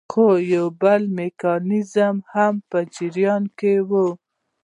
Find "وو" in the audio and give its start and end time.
3.89-4.07